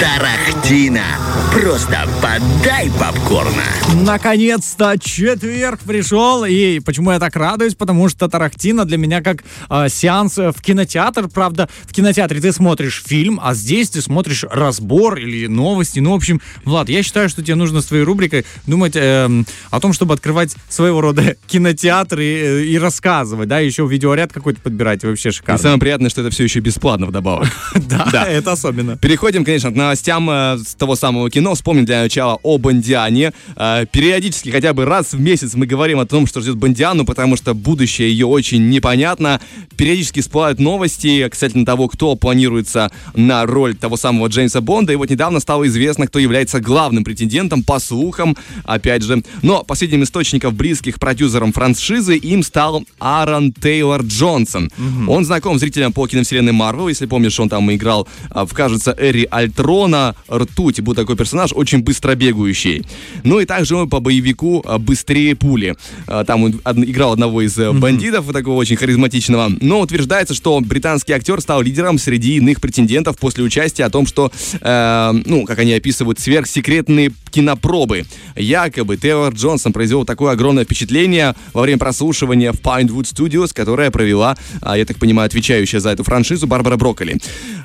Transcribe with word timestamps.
Тарахтина. 0.00 1.23
Просто 1.54 2.08
подай 2.20 2.90
попкорна. 2.98 3.62
Наконец-то 4.02 4.96
четверг 4.98 5.78
пришел, 5.86 6.44
и 6.44 6.80
почему 6.80 7.12
я 7.12 7.20
так 7.20 7.36
радуюсь? 7.36 7.76
Потому 7.76 8.08
что 8.08 8.28
Тарахтина 8.28 8.84
для 8.84 8.98
меня 8.98 9.22
как 9.22 9.44
э, 9.70 9.88
сеанс 9.88 10.36
в 10.36 10.54
кинотеатр. 10.60 11.28
Правда, 11.28 11.68
в 11.84 11.92
кинотеатре 11.92 12.40
ты 12.40 12.52
смотришь 12.52 13.04
фильм, 13.06 13.38
а 13.40 13.54
здесь 13.54 13.90
ты 13.90 14.02
смотришь 14.02 14.44
разбор 14.50 15.16
или 15.18 15.46
новости. 15.46 16.00
Ну, 16.00 16.10
в 16.10 16.14
общем, 16.16 16.40
Влад, 16.64 16.88
я 16.88 17.04
считаю, 17.04 17.28
что 17.28 17.40
тебе 17.40 17.54
нужно 17.54 17.82
своей 17.82 18.02
рубрикой 18.02 18.44
думать 18.66 18.96
э, 18.96 19.30
о 19.70 19.80
том, 19.80 19.92
чтобы 19.92 20.14
открывать 20.14 20.56
своего 20.68 21.00
рода 21.00 21.36
кинотеатр 21.46 22.18
и, 22.18 22.24
э, 22.24 22.64
и 22.64 22.78
рассказывать, 22.78 23.46
да, 23.46 23.60
еще 23.60 23.86
видеоряд 23.86 24.32
какой-то 24.32 24.60
подбирать, 24.60 25.04
вообще 25.04 25.30
шикарно. 25.30 25.60
И 25.60 25.62
самое 25.62 25.78
приятное, 25.78 26.10
что 26.10 26.22
это 26.22 26.30
все 26.30 26.42
еще 26.42 26.58
бесплатно 26.58 27.06
вдобавок. 27.06 27.48
Да, 27.74 28.24
это 28.28 28.52
особенно. 28.52 28.96
Переходим, 28.96 29.44
конечно, 29.44 29.70
к 29.70 29.76
новостям 29.76 30.28
э, 30.28 30.58
с 30.58 30.74
того 30.74 30.96
самого 30.96 31.30
кино. 31.30 31.43
Вспомним 31.52 31.84
для 31.84 32.02
начала 32.02 32.38
о 32.42 32.58
Бондиане. 32.58 33.32
Э, 33.56 33.84
Периодически, 33.90 34.50
хотя 34.50 34.72
бы 34.72 34.84
раз 34.84 35.12
в 35.12 35.20
месяц 35.20 35.54
мы 35.54 35.66
говорим 35.66 35.98
о 35.98 36.06
том, 36.06 36.26
что 36.26 36.40
ждет 36.40 36.56
Бондиану, 36.56 37.04
потому 37.04 37.36
что 37.36 37.54
будущее 37.54 38.10
ее 38.10 38.26
очень 38.26 38.70
непонятно. 38.70 39.40
Периодически 39.76 40.20
всплывают 40.20 40.60
новости 40.60 41.28
касательно 41.28 41.66
того, 41.66 41.88
кто 41.88 42.14
планируется 42.14 42.90
на 43.14 43.44
роль 43.44 43.74
того 43.74 43.96
самого 43.96 44.28
Джеймса 44.28 44.60
Бонда. 44.60 44.92
И 44.92 44.96
вот 44.96 45.10
недавно 45.10 45.40
стало 45.40 45.66
известно, 45.66 46.06
кто 46.06 46.18
является 46.18 46.60
главным 46.60 47.04
претендентом, 47.04 47.62
по 47.62 47.78
слухам, 47.78 48.36
опять 48.64 49.02
же. 49.02 49.22
Но 49.42 49.62
последним 49.64 50.02
источником 50.04 50.54
близких 50.54 50.98
продюсерам 50.98 51.52
франшизы 51.52 52.16
им 52.16 52.42
стал 52.42 52.84
Аарон 52.98 53.52
Тейлор 53.52 54.02
Джонсон. 54.02 54.70
Он 55.08 55.24
знаком 55.24 55.58
зрителям 55.58 55.92
по 55.92 56.06
киновселенной 56.06 56.52
Марвел. 56.52 56.88
Если 56.88 57.06
помнишь, 57.06 57.38
он 57.40 57.48
там 57.48 57.72
играл 57.72 58.06
а, 58.30 58.46
в, 58.46 58.52
кажется, 58.54 58.94
Эри 58.98 59.26
Альтрона, 59.30 60.14
Ртуть. 60.32 60.80
Был 60.80 60.94
такой 60.94 61.16
персонаж, 61.16 61.33
очень 61.52 61.80
быстро 61.80 62.14
бегающий. 62.14 62.84
Ну 63.22 63.40
и 63.40 63.44
также 63.44 63.76
он 63.76 63.88
по 63.88 64.00
боевику 64.00 64.62
а, 64.66 64.78
«Быстрее 64.78 65.34
пули». 65.36 65.74
А, 66.06 66.24
Там 66.24 66.44
он 66.44 66.60
играл 66.84 67.12
одного 67.12 67.42
из 67.42 67.58
э, 67.58 67.72
бандитов, 67.72 68.32
такого 68.32 68.56
очень 68.56 68.76
харизматичного. 68.76 69.52
Но 69.60 69.80
утверждается, 69.80 70.34
что 70.34 70.60
британский 70.60 71.12
актер 71.12 71.40
стал 71.40 71.62
лидером 71.62 71.98
среди 71.98 72.36
иных 72.36 72.60
претендентов 72.60 73.18
после 73.18 73.44
участия 73.44 73.84
о 73.84 73.90
том, 73.90 74.06
что, 74.06 74.30
э, 74.60 75.12
ну, 75.26 75.44
как 75.44 75.58
они 75.58 75.72
описывают, 75.72 76.18
сверхсекретные 76.18 77.12
кинопробы. 77.34 78.04
Якобы 78.36 78.96
Тейлор 78.96 79.34
Джонсон 79.34 79.72
произвел 79.72 80.04
такое 80.04 80.32
огромное 80.32 80.64
впечатление 80.64 81.34
во 81.52 81.62
время 81.62 81.78
прослушивания 81.78 82.52
в 82.52 82.60
Pinewood 82.60 83.02
Studios, 83.02 83.52
которое 83.52 83.90
провела, 83.90 84.36
а, 84.60 84.78
я 84.78 84.84
так 84.84 84.98
понимаю, 84.98 85.26
отвечающая 85.26 85.80
за 85.80 85.90
эту 85.90 86.04
франшизу 86.04 86.46
Барбара 86.46 86.76
Брокколи. 86.76 87.18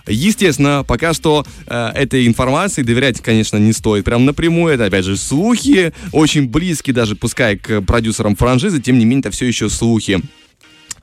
Естественно, 0.08 0.84
пока 0.88 1.14
что 1.14 1.46
э, 1.68 1.92
этой 1.94 2.26
информации 2.26 2.82
доверять, 2.82 3.22
конечно, 3.22 3.58
не 3.58 3.74
стоит 3.74 4.06
прям 4.06 4.26
напрямую. 4.26 4.74
Это, 4.74 4.86
опять 4.86 5.06
же, 5.06 5.18
слухи, 5.18 5.94
очень 6.12 6.48
близкие 6.48 6.96
даже, 6.96 7.16
пускай 7.16 7.58
к 7.58 7.82
продюсерам 7.82 8.36
франшизы, 8.36 8.82
тем 8.82 8.98
не 8.98 9.06
менее, 9.06 9.20
это 9.20 9.32
все 9.32 9.46
еще 9.46 9.70
слухи. 9.70 10.20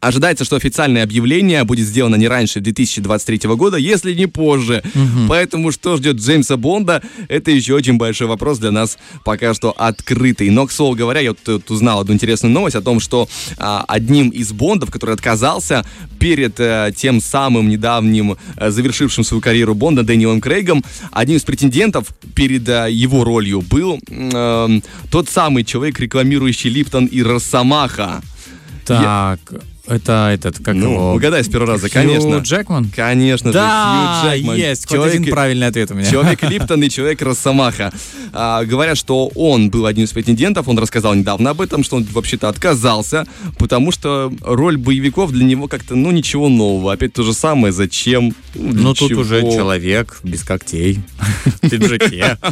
Ожидается, 0.06 0.44
что 0.44 0.54
официальное 0.54 1.02
объявление 1.02 1.64
будет 1.64 1.84
сделано 1.84 2.14
не 2.14 2.28
раньше 2.28 2.60
2023 2.60 3.50
года, 3.56 3.76
если 3.76 4.14
не 4.14 4.28
позже. 4.28 4.84
Поэтому 5.28 5.72
что 5.72 5.96
ждет 5.96 6.18
Джеймса 6.18 6.56
Бонда, 6.56 7.02
это 7.28 7.50
еще 7.50 7.74
очень 7.74 7.96
большой 7.96 8.28
вопрос 8.28 8.58
для 8.58 8.70
нас 8.70 8.98
пока 9.24 9.52
что 9.52 9.72
открытый. 9.72 10.48
Но, 10.50 10.68
к 10.68 10.70
слову 10.70 10.94
говоря, 10.94 11.18
я 11.18 11.34
тут 11.34 11.68
узнал 11.72 12.00
одну 12.00 12.14
интересную 12.14 12.52
новость 12.54 12.76
о 12.76 12.82
том, 12.82 13.00
что 13.00 13.28
а, 13.58 13.84
одним 13.88 14.28
из 14.28 14.52
Бондов, 14.52 14.92
который 14.92 15.16
отказался 15.16 15.84
перед 16.20 16.60
э, 16.60 16.92
тем 16.96 17.20
самым 17.20 17.68
недавним 17.68 18.36
э, 18.56 18.70
завершившим 18.70 19.24
свою 19.24 19.40
карьеру 19.40 19.74
Бонда 19.74 20.04
Дэниелом 20.04 20.40
Крейгом, 20.40 20.84
одним 21.10 21.38
из 21.38 21.42
претендентов 21.42 22.14
перед 22.36 22.68
э, 22.68 22.92
его 22.92 23.24
ролью 23.24 23.60
был 23.60 23.98
э, 24.08 24.80
тот 25.10 25.28
самый 25.28 25.64
человек, 25.64 25.98
рекламирующий 25.98 26.70
Липтон 26.70 27.06
и 27.06 27.22
Росомаха. 27.22 28.22
Так, 28.84 29.40
это 29.86 30.30
этот, 30.34 30.58
как 30.62 30.74
Ну, 30.74 30.92
его? 30.92 31.14
угадай 31.14 31.42
с 31.44 31.48
первого 31.48 31.72
раза, 31.72 31.88
Хью 31.88 31.92
конечно. 31.94 32.36
Джекман? 32.38 32.90
Конечно 32.94 33.52
Да, 33.52 34.20
же, 34.22 34.28
Хью 34.30 34.38
Джекман. 34.38 34.56
есть, 34.56 34.86
хоть 34.88 35.00
один 35.00 35.24
правильный 35.26 35.66
ответ 35.68 35.90
у 35.90 35.94
меня. 35.94 36.10
Человек 36.10 36.42
Липтон 36.50 36.82
и 36.82 36.90
человек 36.90 37.22
Росомаха. 37.22 37.92
А, 38.32 38.64
говорят, 38.64 38.98
что 38.98 39.28
он 39.34 39.70
был 39.70 39.86
одним 39.86 40.04
из 40.04 40.12
претендентов, 40.12 40.68
он 40.68 40.78
рассказал 40.78 41.14
недавно 41.14 41.50
об 41.50 41.60
этом, 41.60 41.84
что 41.84 41.96
он 41.96 42.04
вообще-то 42.04 42.48
отказался, 42.48 43.26
потому 43.58 43.92
что 43.92 44.32
роль 44.42 44.76
боевиков 44.76 45.30
для 45.32 45.44
него 45.44 45.68
как-то, 45.68 45.94
ну, 45.94 46.10
ничего 46.10 46.48
нового. 46.48 46.92
Опять 46.92 47.12
то 47.12 47.22
же 47.22 47.32
самое, 47.32 47.72
зачем? 47.72 48.34
для 48.54 48.82
Ну, 48.82 48.94
тут 48.94 49.10
чего? 49.10 49.20
уже 49.22 49.42
человек 49.42 50.18
без 50.22 50.42
когтей, 50.42 51.00
в 51.62 51.68
пиджаке. 51.70 52.38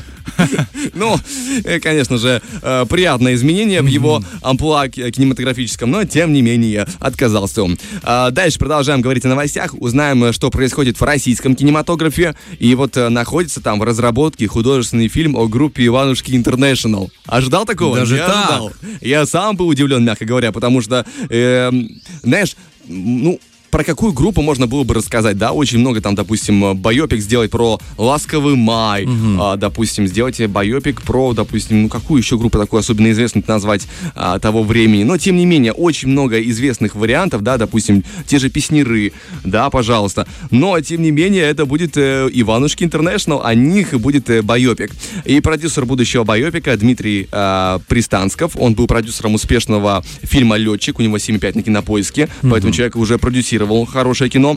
Ну, 0.95 1.17
э, 1.65 1.79
конечно 1.81 2.19
же, 2.19 2.43
э, 2.63 2.87
приятное 2.89 3.35
изменение 3.35 3.83
в 3.83 3.87
его 3.87 4.23
амплуа 4.43 4.89
ки- 4.89 5.11
кинематографическом, 5.11 5.91
но 5.91 6.05
тем 6.05 6.33
не 6.33 6.43
менее 6.43 6.87
отказался 6.99 7.24
он. 7.63 7.79
А, 8.03 8.31
Дальше 8.31 8.59
продолжаем 8.59 9.01
говорить 9.01 9.25
о 9.25 9.29
новостях, 9.29 9.75
узнаем, 9.75 10.25
э, 10.25 10.33
что 10.33 10.51
происходит 10.51 11.01
в 11.01 11.05
российском 11.05 11.55
кинематографе. 11.55 12.35
И 12.59 12.75
вот 12.75 12.97
э, 12.97 13.09
находится 13.09 13.61
там 13.61 13.79
в 13.79 13.83
разработке 13.83 14.47
художественный 14.47 15.09
фильм 15.09 15.37
о 15.37 15.47
группе 15.47 15.87
Иванушки 15.87 16.35
Интернешнл. 16.35 17.11
Ожидал 17.27 17.65
такого? 17.65 17.97
Даже 17.97 18.15
Не 18.15 18.21
так? 18.21 18.37
ожидал. 18.51 18.73
Я 19.01 19.27
сам 19.27 19.57
был 19.57 19.69
удивлен, 19.69 20.05
мягко 20.05 20.25
говоря, 20.25 20.53
потому 20.53 20.81
что, 20.81 21.07
эм, 21.31 21.89
знаешь, 22.23 22.57
ну, 22.87 23.39
про 23.75 23.83
какую 23.83 24.13
группу 24.13 24.41
можно 24.41 24.69
было 24.69 24.85
бы 24.85 24.95
рассказать, 24.95 25.37
да, 25.37 25.51
очень 25.51 25.81
много 25.81 26.01
там, 26.01 26.15
допустим, 26.15 26.65
э, 26.65 26.75
байопик 26.75 27.21
сделать 27.21 27.51
про 27.51 27.81
«Ласковый 27.99 28.55
май», 28.55 29.05
а, 29.41 29.57
допустим, 29.57 30.07
сделать 30.07 30.41
байопик 30.47 31.03
про, 31.03 31.33
допустим, 31.33 31.83
ну, 31.83 31.89
какую 31.89 32.23
еще 32.23 32.39
группу 32.39 32.57
такую 32.57 32.79
особенно 32.79 33.11
известную 33.11 33.43
назвать 33.49 33.89
а, 34.15 34.39
того 34.39 34.63
времени, 34.63 35.03
но, 35.03 35.19
тем 35.19 35.37
не 35.37 35.45
менее, 35.45 35.73
очень 35.73 36.07
много 36.07 36.41
известных 36.41 36.95
вариантов, 36.95 37.43
да, 37.43 37.57
допустим, 37.57 38.05
те 38.29 38.39
же 38.39 38.49
«Песняры», 38.49 39.13
да, 39.43 39.69
пожалуйста, 39.71 40.29
но, 40.53 40.81
тем 40.81 41.03
не 41.03 41.11
менее, 41.11 41.43
это 41.43 41.67
будет 41.67 41.97
э, 41.97 42.31
Иванушки 42.33 42.85
International, 42.85 43.43
о 43.43 43.55
них 43.57 43.99
будет 43.99 44.31
э, 44.31 44.43
байопик. 44.43 44.93
И 45.25 45.41
продюсер 45.41 45.85
будущего 45.85 46.23
байопика 46.23 46.77
Дмитрий 46.77 47.27
э, 47.29 47.79
Пристансков, 47.89 48.53
он 48.57 48.75
был 48.75 48.87
продюсером 48.87 49.35
успешного 49.35 50.05
фильма 50.23 50.59
«Летчик», 50.59 51.01
у 51.01 51.03
него 51.03 51.17
7,5 51.17 51.57
на 51.57 51.63
кинопоиске, 51.65 52.29
поэтому 52.41 52.73
человек 52.73 52.95
уже 52.95 53.19
продюсировал 53.19 53.64
хорошее 53.87 54.31
кино 54.31 54.57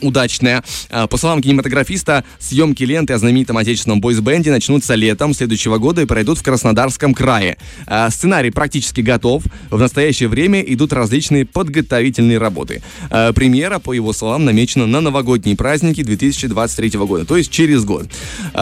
удачная. 0.00 0.62
А, 0.90 1.06
По 1.06 1.16
словам 1.16 1.42
кинематографиста, 1.42 2.24
съемки 2.38 2.82
ленты 2.84 3.12
о 3.12 3.18
знаменитом 3.18 3.56
отечественном 3.56 4.00
бойсбенде 4.00 4.50
начнутся 4.50 4.94
летом 4.94 5.34
следующего 5.34 5.78
года 5.78 6.02
и 6.02 6.06
пройдут 6.06 6.38
в 6.38 6.42
Краснодарском 6.42 7.14
крае. 7.14 7.58
А, 7.86 8.10
Сценарий 8.10 8.50
практически 8.50 9.00
готов. 9.00 9.44
В 9.70 9.78
настоящее 9.78 10.28
время 10.28 10.60
идут 10.60 10.92
различные 10.92 11.44
подготовительные 11.44 12.38
работы. 12.38 12.82
А, 13.10 13.32
Премьера, 13.32 13.78
по 13.78 13.92
его 13.92 14.12
словам, 14.12 14.44
намечена 14.44 14.86
на 14.86 15.00
новогодние 15.00 15.56
праздники 15.56 16.02
2023 16.02 16.98
года, 17.00 17.24
то 17.24 17.36
есть 17.36 17.50
через 17.50 17.84
год. 17.84 18.06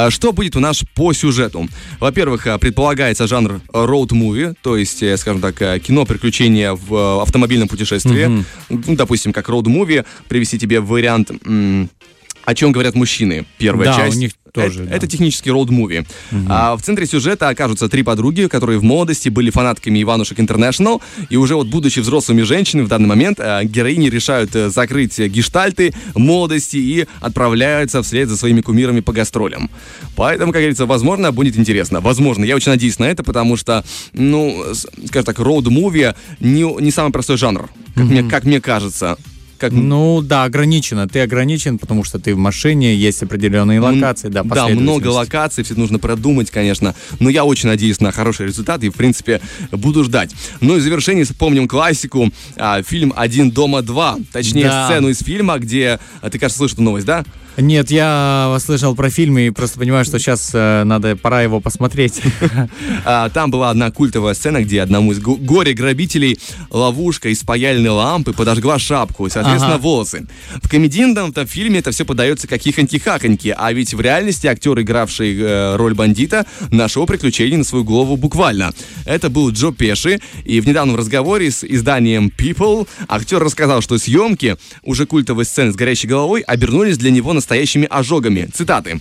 Что 0.08 0.32
будет 0.32 0.56
у 0.56 0.60
нас 0.60 0.82
по 0.94 1.12
сюжету? 1.12 1.68
Во-первых, 2.00 2.46
предполагается 2.60 3.26
жанр 3.26 3.60
роуд-муви, 3.72 4.54
то 4.62 4.76
есть, 4.76 5.02
э, 5.02 5.16
скажем 5.16 5.40
так, 5.40 5.60
э, 5.60 5.78
кино 5.78 6.04
приключения 6.04 6.72
в 6.72 6.94
э, 6.94 7.22
автомобильном 7.22 7.68
путешествии. 7.68 8.44
Ну, 8.68 8.96
допустим, 8.96 9.32
как 9.32 9.48
роуд-муви, 9.48 10.04
привести 10.28 10.58
тебе 10.58 10.80
вариант 10.80 11.23
м, 11.30 11.90
о 12.44 12.54
чем 12.54 12.72
говорят 12.72 12.94
мужчины. 12.94 13.46
Первая 13.58 13.88
Да, 13.88 13.94
у 13.94 13.98
часть. 14.06 14.16
них 14.18 14.32
тоже, 14.52 14.82
Это, 14.82 14.90
да. 14.90 14.96
это 14.96 15.06
технический 15.08 15.50
роуд-муви. 15.50 16.06
А 16.48 16.76
в 16.76 16.82
центре 16.82 17.06
сюжета 17.06 17.48
окажутся 17.48 17.88
три 17.88 18.04
подруги, 18.04 18.46
которые 18.46 18.78
в 18.78 18.84
молодости 18.84 19.28
были 19.28 19.50
фанатками 19.50 20.00
Иванушек 20.00 20.38
Интернешнл. 20.38 21.02
И 21.28 21.36
уже 21.36 21.56
вот 21.56 21.66
будучи 21.66 21.98
взрослыми 21.98 22.42
женщинами 22.42 22.84
в 22.84 22.88
данный 22.88 23.08
момент, 23.08 23.40
а, 23.40 23.64
героини 23.64 24.08
решают 24.10 24.54
э, 24.54 24.68
закрыть 24.70 25.18
гештальты 25.18 25.92
молодости 26.14 26.76
и 26.76 27.06
отправляются 27.20 28.00
вслед 28.02 28.28
за 28.28 28.36
своими 28.36 28.60
кумирами 28.60 29.00
по 29.00 29.12
гастролям. 29.12 29.70
Поэтому, 30.14 30.52
как 30.52 30.60
говорится, 30.60 30.86
возможно, 30.86 31.32
будет 31.32 31.58
интересно. 31.58 32.00
Возможно. 32.00 32.44
Я 32.44 32.54
очень 32.54 32.70
надеюсь 32.70 33.00
на 33.00 33.04
это, 33.06 33.24
потому 33.24 33.56
что, 33.56 33.84
ну, 34.12 34.64
скажем 35.06 35.24
так, 35.24 35.40
роуд-муви 35.40 36.14
не, 36.38 36.80
не 36.80 36.90
самый 36.92 37.10
простой 37.10 37.38
жанр, 37.38 37.70
как, 37.96 38.04
мне, 38.04 38.22
как 38.22 38.44
мне 38.44 38.60
кажется. 38.60 39.16
Как, 39.58 39.72
Ну 39.72 40.20
да, 40.22 40.44
ограничено. 40.44 41.08
Ты 41.08 41.20
ограничен, 41.20 41.78
потому 41.78 42.04
что 42.04 42.18
ты 42.18 42.34
в 42.34 42.38
машине, 42.38 42.94
есть 42.94 43.22
определенные 43.22 43.80
локации, 43.80 44.28
да, 44.28 44.42
Да, 44.42 44.68
много 44.68 45.08
локаций, 45.08 45.64
все 45.64 45.74
нужно 45.74 45.98
продумать, 45.98 46.50
конечно. 46.50 46.94
Но 47.20 47.30
я 47.30 47.44
очень 47.44 47.68
надеюсь 47.68 48.00
на 48.00 48.12
хороший 48.12 48.46
результат 48.46 48.82
и, 48.84 48.88
в 48.88 48.94
принципе, 48.94 49.40
буду 49.70 50.04
ждать. 50.04 50.34
Ну 50.60 50.76
и 50.76 50.80
в 50.80 50.82
завершении 50.82 51.22
вспомним 51.24 51.68
классику. 51.68 52.30
а, 52.56 52.82
фильм 52.82 53.12
«Один 53.16 53.50
дома 53.50 53.82
два». 53.82 54.16
Точнее, 54.32 54.64
Да. 54.64 54.86
сцену 54.86 55.08
из 55.08 55.18
фильма, 55.20 55.58
где... 55.58 55.98
а, 56.20 56.30
Ты, 56.30 56.38
кажется, 56.38 56.58
слышал 56.58 56.74
эту 56.74 56.82
новость, 56.82 57.06
да? 57.06 57.24
Нет, 57.56 57.90
я 57.90 58.56
слышал 58.60 58.96
про 58.96 59.10
фильм 59.10 59.38
и 59.38 59.50
просто 59.50 59.78
понимаю, 59.78 60.04
что 60.04 60.18
сейчас 60.18 60.52
надо, 60.52 61.14
пора 61.16 61.42
его 61.42 61.60
посмотреть. 61.60 62.20
А, 63.06 63.28
Там 63.28 63.50
была 63.50 63.70
одна 63.70 63.90
культовая 63.90 64.34
сцена, 64.34 64.62
где 64.62 64.80
одному 64.80 65.12
из 65.12 65.20
го- 65.20 65.36
горе-грабителей 65.36 66.38
ловушка 66.70 67.28
из 67.28 67.42
паяльной 67.42 67.90
лампы 67.90 68.32
подожгла 68.32 68.78
шапку. 68.78 69.24
Соответственно, 69.24 69.44
соответственно, 69.44 69.74
Ага. 69.74 69.82
волосы. 69.82 70.26
В 70.62 70.68
комедийном 70.68 71.30
-то 71.30 71.46
фильме 71.46 71.80
это 71.80 71.90
все 71.90 72.04
подается 72.04 72.48
как 72.48 72.60
хихоньки-хахоньки, 72.62 73.54
а 73.56 73.72
ведь 73.72 73.92
в 73.94 74.00
реальности 74.00 74.46
актер, 74.46 74.80
игравший 74.80 75.36
э, 75.38 75.76
роль 75.76 75.94
бандита, 75.94 76.46
нашел 76.70 77.06
приключений 77.06 77.56
на 77.58 77.64
свою 77.64 77.84
голову 77.84 78.16
буквально. 78.16 78.72
Это 79.04 79.28
был 79.28 79.50
Джо 79.50 79.70
Пеши, 79.72 80.20
и 80.44 80.60
в 80.60 80.66
недавнем 80.66 80.96
разговоре 80.96 81.50
с 81.50 81.62
изданием 81.64 82.32
People 82.36 82.88
актер 83.08 83.38
рассказал, 83.40 83.82
что 83.82 83.98
съемки 83.98 84.56
уже 84.82 85.06
культовой 85.06 85.44
сцены 85.44 85.72
с 85.72 85.76
горящей 85.76 86.08
головой 86.08 86.40
обернулись 86.40 86.96
для 86.98 87.10
него 87.10 87.32
настоящими 87.44 87.86
ожогами. 87.90 88.48
Цитаты. 88.52 89.00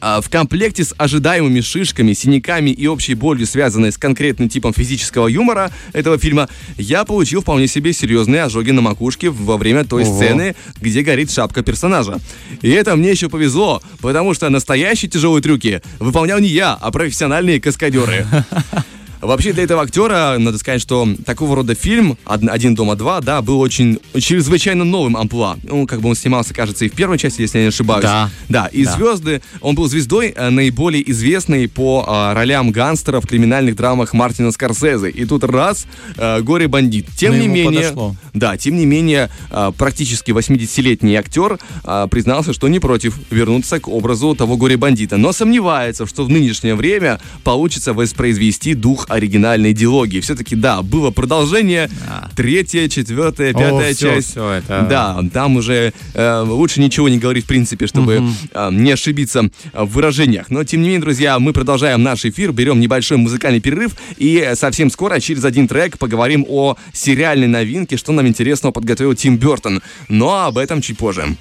А, 0.00 0.20
В 0.20 0.30
комплекте 0.30 0.84
с 0.84 0.94
ожидаемыми 0.96 1.60
шишками, 1.60 2.12
синяками 2.12 2.70
и 2.70 2.86
общей 2.86 3.14
болью, 3.14 3.46
связанной 3.48 3.90
с 3.90 3.98
конкретным 3.98 4.48
типом 4.48 4.72
физического 4.72 5.26
юмора 5.26 5.72
этого 5.92 6.18
фильма, 6.18 6.48
я 6.76 7.04
получил 7.04 7.40
вполне 7.40 7.66
себе 7.66 7.92
серьезные 7.92 8.44
ожоги 8.44 8.70
на 8.70 8.80
макушке 8.80 9.30
во 9.30 9.56
время 9.56 9.84
той 9.84 10.04
Ого. 10.04 10.14
сцены, 10.14 10.54
где 10.80 11.02
горит 11.02 11.32
шапка 11.32 11.64
персонажа. 11.64 12.18
И 12.62 12.70
это 12.70 12.94
мне 12.94 13.10
еще 13.10 13.28
повезло, 13.28 13.82
потому 14.00 14.34
что 14.34 14.48
настоящие 14.50 15.10
тяжелые 15.10 15.42
трюки 15.42 15.82
выполнял 15.98 16.38
не 16.38 16.48
я, 16.48 16.74
а 16.74 16.92
профессиональные 16.92 17.60
каскадеры. 17.60 18.24
Вообще 19.20 19.52
для 19.52 19.64
этого 19.64 19.82
актера, 19.82 20.36
надо 20.38 20.58
сказать, 20.58 20.80
что 20.80 21.08
такого 21.26 21.56
рода 21.56 21.74
фильм 21.74 22.16
«Од- 22.24 22.48
«Один 22.48 22.74
дома 22.74 22.94
два», 22.94 23.20
да, 23.20 23.42
был 23.42 23.60
очень 23.60 23.98
чрезвычайно 24.18 24.84
новым 24.84 25.16
амплуа. 25.16 25.56
Ну, 25.64 25.86
как 25.86 26.00
бы 26.00 26.08
он 26.08 26.14
снимался, 26.14 26.54
кажется, 26.54 26.84
и 26.84 26.88
в 26.88 26.92
первой 26.92 27.18
части, 27.18 27.40
если 27.42 27.58
я 27.58 27.64
не 27.64 27.68
ошибаюсь. 27.68 28.02
Да. 28.04 28.30
Да, 28.48 28.66
и 28.66 28.84
Да. 28.84 28.92
звезды, 28.92 29.42
он 29.60 29.74
был 29.74 29.88
звездой 29.88 30.32
э, 30.36 30.50
наиболее 30.50 31.08
известной 31.10 31.68
по 31.68 32.04
э, 32.06 32.34
ролям 32.34 32.70
гангстера 32.70 33.20
в 33.20 33.26
криминальных 33.26 33.74
драмах 33.76 34.12
Мартина 34.12 34.52
Скорсезе. 34.52 35.10
И 35.10 35.24
тут 35.24 35.42
раз, 35.44 35.86
э, 36.16 36.40
горе-бандит. 36.40 37.06
Тем 37.16 37.32
Ну, 37.34 37.40
не 37.42 37.48
менее, 37.48 37.80
подошло. 37.88 38.16
да, 38.34 38.56
тем 38.56 38.76
не 38.76 38.86
менее, 38.86 39.30
э, 39.50 39.72
практически 39.76 40.30
80-летний 40.30 41.16
актер 41.16 41.58
э, 41.84 42.06
признался, 42.10 42.52
что 42.52 42.68
не 42.68 42.78
против 42.78 43.18
вернуться 43.30 43.80
к 43.80 43.88
образу 43.88 44.34
того 44.36 44.56
горе-бандита, 44.56 45.16
но 45.16 45.32
сомневается, 45.32 46.06
что 46.06 46.24
в 46.24 46.30
нынешнее 46.30 46.76
время 46.76 47.20
получится 47.42 47.92
воспроизвести 47.92 48.74
дух 48.74 49.06
оригинальной 49.08 49.72
диалогии. 49.72 50.20
Все-таки, 50.20 50.54
да, 50.56 50.82
было 50.82 51.10
продолжение, 51.10 51.88
Да. 52.06 52.30
третья, 52.36 52.88
четвертая, 52.88 53.52
пятая 53.52 53.94
всё, 53.94 54.14
часть. 54.14 54.30
всё 54.30 54.50
это- 54.50 54.86
Да, 54.88 55.20
там 55.32 55.56
уже 55.56 55.92
э, 56.14 56.40
лучше 56.46 56.80
ничего 56.80 57.08
не 57.08 57.18
говорить, 57.18 57.44
в 57.44 57.48
принципе, 57.48 57.86
чтобы 57.86 58.22
э, 58.52 58.68
не 58.72 58.92
ошибиться 58.92 59.48
в 59.72 59.86
выражениях. 59.86 60.46
Но, 60.50 60.64
тем 60.64 60.82
не 60.82 60.88
менее, 60.88 61.00
друзья, 61.02 61.38
мы 61.38 61.52
продолжаем 61.52 62.02
наш 62.02 62.24
эфир, 62.24 62.52
берем 62.52 62.80
небольшой 62.80 63.16
музыкальный 63.18 63.60
перерыв, 63.60 63.92
и 64.16 64.36
э, 64.38 64.54
совсем 64.56 64.90
скоро, 64.90 65.20
через 65.20 65.44
один 65.44 65.68
трек, 65.68 65.98
поговорим 65.98 66.44
о 66.48 66.76
сериальной 66.92 67.46
новинке, 67.48 67.96
что 67.96 68.12
нам 68.12 68.26
интересного 68.26 68.72
подготовил 68.72 69.14
Тим 69.14 69.36
Бертон. 69.36 69.82
Но 70.08 70.44
об 70.46 70.58
этом 70.58 70.80
чуть 70.80 70.98
позже. 70.98 71.36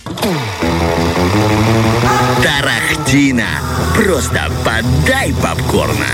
Тарахтина. 2.44 3.48
Просто 3.96 4.52
подай 4.64 5.34
попкорна. 5.42 6.06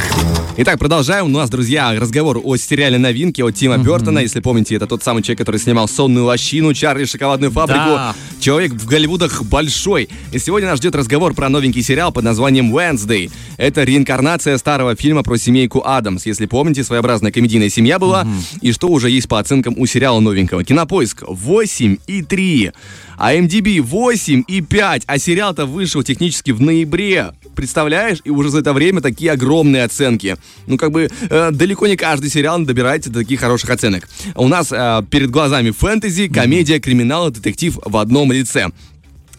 Итак, 0.55 0.77
продолжаем. 0.77 1.25
У 1.25 1.29
нас, 1.29 1.49
друзья, 1.49 1.93
разговор 1.99 2.39
о 2.43 2.55
сериале 2.57 2.99
новинки 2.99 3.41
от 3.41 3.55
Тима 3.55 3.77
Бертона. 3.77 4.19
Если 4.19 4.39
помните, 4.39 4.75
это 4.75 4.85
тот 4.85 5.01
самый 5.03 5.23
человек, 5.23 5.39
который 5.39 5.59
снимал 5.59 5.87
«Сонную 5.87 6.25
лощину», 6.25 6.73
«Чарли 6.73 7.03
и 7.03 7.05
шоколадную 7.05 7.51
фабрику». 7.51 7.79
Да. 7.79 8.15
Человек 8.43 8.73
в 8.73 8.85
Голливудах 8.87 9.41
большой. 9.43 10.09
И 10.33 10.37
сегодня 10.37 10.67
нас 10.67 10.79
ждет 10.79 10.95
разговор 10.95 11.33
про 11.33 11.47
новенький 11.47 11.81
сериал 11.81 12.11
под 12.11 12.25
названием 12.25 12.75
«Wednesday». 12.75 13.31
Это 13.55 13.85
реинкарнация 13.85 14.57
старого 14.57 14.97
фильма 14.97 15.23
про 15.23 15.37
семейку 15.37 15.81
Адамс. 15.85 16.25
Если 16.25 16.45
помните, 16.45 16.83
своеобразная 16.83 17.31
комедийная 17.31 17.69
семья 17.69 17.99
была. 17.99 18.27
И 18.59 18.73
что 18.73 18.89
уже 18.89 19.09
есть 19.09 19.29
по 19.29 19.39
оценкам 19.39 19.75
у 19.77 19.85
сериала 19.85 20.19
новенького. 20.19 20.65
Кинопоиск 20.65 21.23
8,3. 21.23 22.73
А 23.17 23.33
MDB 23.33 23.77
8,5. 23.77 25.03
А 25.05 25.17
сериал-то 25.17 25.65
вышел 25.65 26.03
технически 26.03 26.51
в 26.51 26.59
ноябре. 26.59 27.31
Представляешь? 27.55 28.17
И 28.25 28.29
уже 28.29 28.49
за 28.49 28.59
это 28.59 28.73
время 28.73 28.99
такие 28.99 29.31
огромные 29.31 29.83
оценки. 29.83 30.35
Ну, 30.67 30.77
как 30.77 30.91
бы, 30.91 31.09
э, 31.29 31.51
далеко 31.51 31.87
не 31.87 31.95
каждый 31.95 32.29
сериал 32.29 32.59
добирается 32.59 33.09
до 33.09 33.19
таких 33.19 33.39
хороших 33.39 33.69
оценок. 33.69 34.09
У 34.35 34.49
нас 34.49 34.73
э, 34.73 35.03
перед 35.09 35.29
глазами 35.29 35.71
фэнтези, 35.71 36.27
комедия, 36.27 36.79
криминал 36.79 37.29
и 37.29 37.31
детектив 37.31 37.77
в 37.85 37.95
одном 37.95 38.32
лице. 38.33 38.69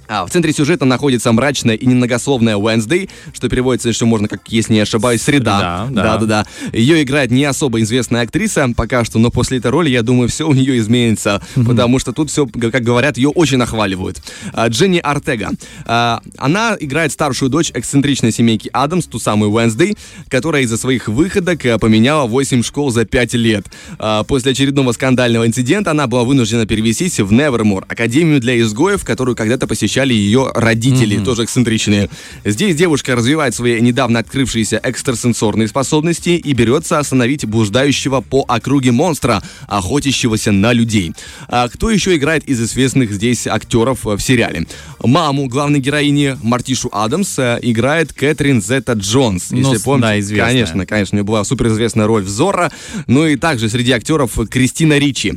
А, 0.08 0.26
в 0.26 0.30
центре 0.30 0.52
сюжета 0.52 0.84
находится 0.84 1.32
мрачная 1.32 1.74
и 1.74 1.86
немногословная 1.86 2.56
Wednesday, 2.56 3.08
что 3.32 3.48
переводится, 3.48 3.92
что 3.92 4.06
можно, 4.06 4.28
как, 4.28 4.40
если 4.48 4.74
не 4.74 4.80
ошибаюсь, 4.80 5.22
среда. 5.22 5.86
Среда, 5.86 6.02
да. 6.02 6.18
Да-да-да. 6.18 6.46
Ее 6.72 7.02
играет 7.02 7.30
не 7.30 7.44
особо 7.44 7.80
известная 7.82 8.22
актриса 8.22 8.68
пока 8.76 9.04
что, 9.04 9.18
но 9.18 9.30
после 9.30 9.58
этой 9.58 9.70
роли, 9.70 9.90
я 9.90 10.02
думаю, 10.02 10.28
все 10.28 10.48
у 10.48 10.52
нее 10.52 10.78
изменится, 10.78 11.42
потому 11.54 11.98
что 11.98 12.12
тут 12.12 12.30
все, 12.30 12.46
как 12.46 12.82
говорят, 12.82 13.16
ее 13.16 13.28
очень 13.28 13.58
нахваливают. 13.58 14.22
А, 14.52 14.68
Дженни 14.68 14.98
Артега. 14.98 15.50
А, 15.86 16.20
Она 16.38 16.76
играет 16.78 17.12
старшую 17.12 17.50
дочь 17.50 17.70
эксцентричной 17.74 18.32
семейки 18.32 18.70
Адамс, 18.72 19.06
ту 19.06 19.18
самую 19.18 19.50
Wednesday, 19.50 19.96
которая 20.28 20.62
из-за 20.62 20.76
своих 20.76 21.08
выходок 21.08 21.64
э, 21.64 21.78
поменяла 21.78 22.26
8 22.26 22.62
школ 22.62 22.90
за 22.90 23.04
5 23.04 23.34
лет. 23.34 23.66
А, 23.98 24.24
После 24.24 24.52
очередного 24.52 24.92
скандального 24.92 25.46
инцидента 25.46 25.90
она 25.92 26.06
была 26.06 26.24
вынуждена 26.24 26.66
перевестись 26.66 27.20
в 27.20 27.32
Невермор, 27.32 27.84
академию 27.88 28.40
для 28.40 28.58
изгоев, 28.60 29.04
которую 29.04 29.36
когда-то 29.36 29.66
посещали 29.94 30.12
ее 30.12 30.50
родители, 30.54 31.22
тоже 31.22 31.44
эксцентричные. 31.44 32.10
Здесь 32.44 32.74
девушка 32.74 33.14
развивает 33.14 33.54
свои 33.54 33.80
недавно 33.80 34.18
открывшиеся 34.18 34.80
экстрасенсорные 34.82 35.68
способности 35.68 36.30
и 36.30 36.52
берется 36.52 36.98
остановить 36.98 37.44
блуждающего 37.44 38.20
по 38.20 38.44
округе 38.48 38.90
монстра, 38.90 39.40
охотящегося 39.68 40.50
на 40.50 40.72
людей. 40.72 41.12
А 41.46 41.68
кто 41.68 41.90
еще 41.90 42.16
играет 42.16 42.42
из 42.48 42.60
известных 42.60 43.12
здесь 43.12 43.46
актеров 43.46 44.04
э, 44.06 44.16
в 44.16 44.20
сериале? 44.20 44.66
Маму 45.00 45.46
главной 45.46 45.78
героини 45.78 46.36
Мартишу 46.42 46.88
Адамс 46.90 47.38
э, 47.38 47.60
играет 47.62 48.12
Кэтрин 48.12 48.60
Зета 48.62 48.94
Джонс. 48.94 49.52
Ну, 49.52 49.58
Если 49.58 49.76
с- 49.76 49.82
помните, 49.82 50.08
да, 50.08 50.18
известная. 50.18 50.48
конечно, 50.52 50.86
конечно, 50.86 51.14
у 51.14 51.16
нее 51.18 51.24
была 51.24 51.44
суперизвестная 51.44 52.06
роль 52.08 52.24
в 52.24 52.28
Зорро. 52.28 52.72
Ну 53.06 53.26
и 53.26 53.36
также 53.36 53.68
среди 53.68 53.92
актеров 53.92 54.36
Кристина 54.50 54.98
Ричи. 54.98 55.34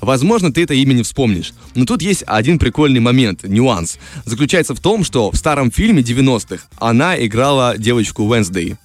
Возможно, 0.00 0.52
ты 0.52 0.62
это 0.62 0.74
имя 0.74 0.94
не 0.94 1.02
вспомнишь. 1.04 1.52
Но 1.74 1.84
тут 1.84 2.02
есть 2.02 2.24
один 2.26 2.58
прикольный 2.58 3.00
момент, 3.00 3.44
нюанс. 3.44 3.98
Заключается 4.24 4.74
в 4.74 4.80
том, 4.80 5.04
что 5.04 5.30
в 5.30 5.36
старом 5.36 5.70
фильме 5.70 6.02
90-х 6.02 6.64
она 6.78 7.16
играла 7.24 7.76
девочку 7.78 8.22
Wednesday. 8.24 8.76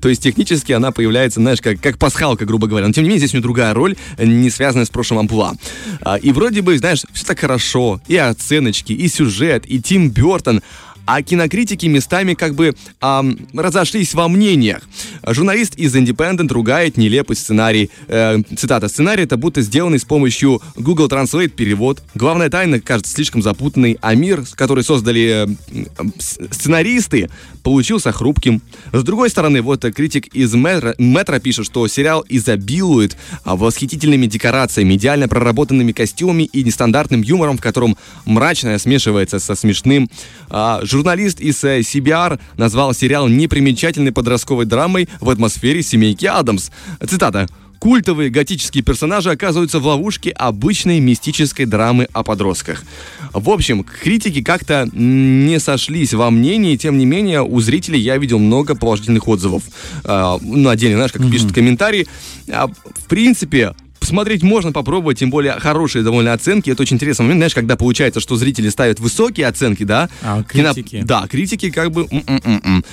То 0.00 0.08
есть 0.08 0.22
технически 0.22 0.72
она 0.72 0.90
появляется, 0.92 1.40
знаешь, 1.40 1.60
как, 1.60 1.80
как 1.80 1.98
пасхалка, 1.98 2.44
грубо 2.44 2.66
говоря. 2.66 2.86
Но 2.86 2.92
тем 2.92 3.04
не 3.04 3.08
менее, 3.10 3.18
здесь 3.20 3.34
у 3.34 3.36
нее 3.36 3.42
другая 3.42 3.74
роль, 3.74 3.96
не 4.18 4.50
связанная 4.50 4.84
с 4.86 4.90
прошлым 4.90 5.20
амплуа. 5.20 5.54
А, 6.02 6.16
И 6.16 6.32
вроде 6.32 6.62
бы, 6.62 6.76
знаешь, 6.78 7.02
все 7.12 7.24
так 7.24 7.38
хорошо. 7.40 8.00
И 8.08 8.16
оценочки, 8.16 8.92
и 8.92 9.08
сюжет, 9.08 9.64
и 9.66 9.80
Тим 9.80 10.10
Бертон. 10.10 10.62
А 11.06 11.22
кинокритики 11.22 11.86
местами 11.86 12.34
как 12.34 12.54
бы 12.54 12.74
ам, 13.00 13.36
разошлись 13.54 14.14
во 14.14 14.28
мнениях. 14.28 14.82
Журналист 15.26 15.76
из 15.76 15.94
Independent 15.94 16.52
ругает 16.52 16.96
нелепый 16.96 17.36
сценарий. 17.36 17.90
Э, 18.08 18.38
цитата. 18.56 18.88
Сценарий 18.88 19.24
это 19.24 19.36
будто 19.36 19.60
сделанный 19.60 19.98
с 19.98 20.04
помощью 20.04 20.62
Google 20.76 21.08
Translate 21.08 21.48
перевод. 21.48 22.02
Главная 22.14 22.48
тайна 22.50 22.80
кажется 22.80 23.12
слишком 23.12 23.42
запутанной, 23.42 23.98
а 24.00 24.14
мир, 24.14 24.44
который 24.54 24.82
создали 24.84 25.46
э, 25.46 26.04
с- 26.18 26.38
сценаристы, 26.50 27.28
получился 27.62 28.12
хрупким. 28.12 28.62
С 28.92 29.02
другой 29.02 29.30
стороны, 29.30 29.62
вот 29.62 29.84
э, 29.84 29.92
критик 29.92 30.28
из 30.34 30.54
Метро, 30.54 30.94
Метро 30.98 31.38
пишет, 31.38 31.66
что 31.66 31.86
сериал 31.88 32.24
изобилует 32.28 33.16
а, 33.44 33.56
восхитительными 33.56 34.26
декорациями, 34.26 34.94
идеально 34.94 35.28
проработанными 35.28 35.92
костюмами 35.92 36.44
и 36.44 36.64
нестандартным 36.64 37.22
юмором, 37.22 37.58
в 37.58 37.60
котором 37.60 37.96
мрачное 38.24 38.78
смешивается 38.78 39.38
со 39.38 39.54
смешным. 39.54 40.08
А, 40.48 40.80
журналист 40.94 41.40
из 41.40 41.64
э, 41.64 41.80
CBR 41.80 42.38
назвал 42.56 42.94
сериал 42.94 43.26
непримечательной 43.26 44.12
подростковой 44.12 44.64
драмой 44.64 45.08
в 45.20 45.28
атмосфере 45.28 45.82
семейки 45.82 46.26
Адамс. 46.26 46.70
Цитата. 47.04 47.48
Культовые 47.80 48.30
готические 48.30 48.84
персонажи 48.84 49.28
оказываются 49.30 49.80
в 49.80 49.86
ловушке 49.86 50.30
обычной 50.30 51.00
мистической 51.00 51.66
драмы 51.66 52.06
о 52.12 52.22
подростках. 52.22 52.84
В 53.32 53.50
общем, 53.50 53.82
критики 53.82 54.40
как-то 54.40 54.88
не 54.92 55.58
сошлись 55.58 56.14
во 56.14 56.30
мнении, 56.30 56.76
тем 56.76 56.96
не 56.96 57.06
менее, 57.06 57.42
у 57.42 57.60
зрителей 57.60 58.00
я 58.00 58.16
видел 58.16 58.38
много 58.38 58.76
положительных 58.76 59.26
отзывов. 59.26 59.64
А, 60.04 60.38
ну, 60.40 60.68
отдельно, 60.68 60.96
знаешь, 60.96 61.12
как 61.12 61.28
пишут 61.28 61.52
комментарии. 61.52 62.06
А, 62.48 62.68
в 62.68 63.06
принципе, 63.08 63.74
Посмотреть 64.04 64.42
можно, 64.42 64.70
попробовать, 64.70 65.18
тем 65.18 65.30
более 65.30 65.52
хорошие 65.54 66.04
довольно 66.04 66.34
оценки. 66.34 66.68
Это 66.68 66.82
очень 66.82 66.96
интересный 66.96 67.22
момент, 67.22 67.38
знаешь, 67.38 67.54
когда 67.54 67.74
получается, 67.74 68.20
что 68.20 68.36
зрители 68.36 68.68
ставят 68.68 69.00
высокие 69.00 69.46
оценки, 69.46 69.82
да? 69.84 70.10
А 70.22 70.42
Кино- 70.42 70.74
критики? 70.74 71.00
Да, 71.06 71.26
критики 71.26 71.70
как 71.70 71.90
бы 71.90 72.06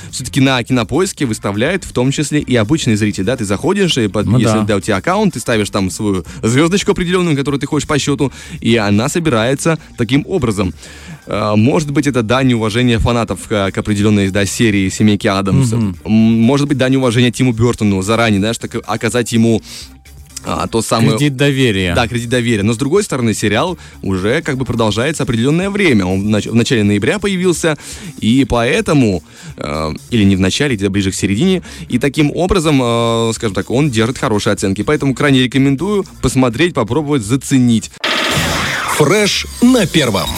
все-таки 0.10 0.40
на 0.40 0.64
кинопоиске 0.64 1.26
выставляют 1.26 1.84
в 1.84 1.92
том 1.92 2.12
числе 2.12 2.40
и 2.40 2.56
обычный 2.56 2.96
зритель, 2.96 3.26
да? 3.26 3.36
Ты 3.36 3.44
заходишь, 3.44 3.98
и 3.98 4.08
под- 4.08 4.26
Ну 4.26 4.38
если 4.40 4.60
да. 4.60 4.64
да, 4.64 4.76
у 4.78 4.80
тебя 4.80 4.96
аккаунт, 4.96 5.34
ты 5.34 5.42
ставишь 5.42 5.70
там 5.70 5.90
свою 5.90 6.24
звездочку 6.42 6.92
определенную, 6.94 7.36
которую 7.36 7.60
ты 7.60 7.68
хочешь 7.68 7.90
по 7.90 8.00
счету, 8.00 8.32
и 8.62 8.78
она 8.78 9.10
собирается 9.10 9.78
таким 9.98 10.24
образом. 10.26 10.74
Э, 11.28 11.56
Может 11.58 11.92
быть, 11.92 12.08
это 12.08 12.24
дань 12.24 12.54
уважения 12.54 13.00
фанатов 13.00 13.48
к, 13.50 13.78
определенной 13.78 14.30
да, 14.30 14.46
серии 14.46 14.88
«Семейки 14.88 15.28
Адамс». 15.28 15.74
М, 15.74 15.98
Может 16.06 16.70
быть, 16.70 16.78
дань 16.78 16.96
уважения 16.96 17.32
Тиму 17.32 17.52
Бертону 17.52 18.02
заранее, 18.02 18.40
знаешь, 18.40 18.58
так 18.58 18.76
оказать 18.88 19.34
ему 19.34 19.62
а, 20.44 20.68
то 20.68 20.82
самое... 20.82 21.18
Кредит 21.18 21.36
доверия. 21.36 21.94
Да, 21.96 22.08
кредит 22.08 22.30
доверия. 22.30 22.64
Но 22.64 22.74
с 22.74 22.78
другой 22.78 23.04
стороны, 23.04 23.34
сериал 23.34 23.78
уже 24.02 24.42
как 24.42 24.58
бы 24.58 24.66
продолжается 24.66 25.24
определенное 25.24 25.70
время. 25.70 26.06
Он 26.06 26.22
в, 26.22 26.30
нач... 26.30 26.46
в 26.48 26.56
начале 26.56 26.84
ноября 26.84 27.20
появился, 27.20 27.78
и 28.20 28.46
поэтому, 28.46 29.24
э, 29.58 29.94
или 30.10 30.24
не 30.24 30.36
в 30.36 30.40
начале, 30.40 30.76
где-то 30.76 30.90
ближе 30.90 31.12
к 31.12 31.16
середине, 31.16 31.62
и 31.90 32.00
таким 32.00 32.32
образом, 32.36 32.82
э, 32.82 33.32
скажем 33.36 33.54
так, 33.54 33.70
он 33.70 33.90
держит 33.90 34.18
хорошие 34.18 34.54
оценки. 34.54 34.82
Поэтому 34.84 35.14
крайне 35.14 35.44
рекомендую 35.44 36.06
посмотреть, 36.22 36.74
попробовать, 36.74 37.24
заценить. 37.24 37.92
Фреш 38.98 39.48
на 39.62 39.86
первом. 39.86 40.30